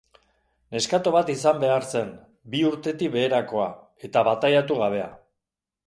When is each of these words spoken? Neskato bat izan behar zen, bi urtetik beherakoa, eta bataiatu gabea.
Neskato 0.75 1.13
bat 1.15 1.29
izan 1.33 1.59
behar 1.65 1.85
zen, 1.93 2.09
bi 2.55 2.63
urtetik 2.73 3.15
beherakoa, 3.19 3.71
eta 4.09 4.29
bataiatu 4.31 4.85
gabea. 4.85 5.11